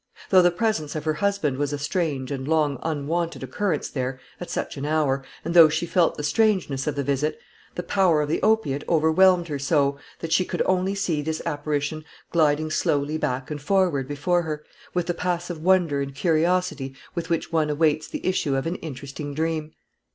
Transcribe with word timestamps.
Though 0.31 0.41
the 0.41 0.49
presence 0.49 0.95
of 0.95 1.05
her 1.05 1.13
husband 1.13 1.57
was 1.57 1.71
a 1.71 1.77
strange 1.77 2.31
and 2.31 2.47
long 2.47 2.79
unwonted 2.81 3.43
occurrence 3.43 3.87
there, 3.87 4.19
at 4.39 4.49
such 4.49 4.75
an 4.75 4.83
hour, 4.83 5.23
and 5.45 5.53
though 5.53 5.69
she 5.69 5.85
felt 5.85 6.17
the 6.17 6.23
strangeness 6.23 6.87
of 6.87 6.95
the 6.95 7.03
visit, 7.03 7.37
the 7.75 7.83
power 7.83 8.23
of 8.23 8.27
the 8.29 8.41
opiate 8.41 8.83
overwhelmed 8.89 9.47
her 9.47 9.59
so, 9.59 9.99
that 10.17 10.33
she 10.33 10.43
could 10.43 10.63
only 10.65 10.95
see 10.95 11.21
this 11.21 11.39
apparition 11.45 12.03
gliding 12.31 12.71
slowly 12.71 13.19
back 13.19 13.51
and 13.51 13.61
forward 13.61 14.07
before 14.07 14.41
her, 14.41 14.63
with 14.95 15.05
the 15.05 15.13
passive 15.13 15.61
wonder 15.61 16.01
and 16.01 16.15
curiosity 16.15 16.95
with 17.13 17.29
which 17.29 17.51
one 17.51 17.69
awaits 17.69 18.07
the 18.07 18.25
issue 18.25 18.55
of 18.55 18.65
an 18.65 18.77
interesting 18.77 19.35
dream. 19.35 19.71